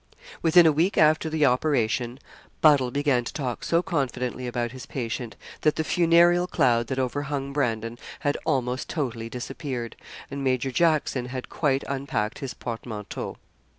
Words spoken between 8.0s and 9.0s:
had almost